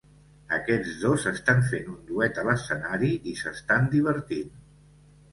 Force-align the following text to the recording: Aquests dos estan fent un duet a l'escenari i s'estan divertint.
Aquests 0.55 0.93
dos 1.01 1.25
estan 1.31 1.59
fent 1.67 1.91
un 1.91 1.99
duet 2.07 2.39
a 2.43 2.45
l'escenari 2.47 3.11
i 3.33 3.35
s'estan 3.41 3.85
divertint. 3.93 4.57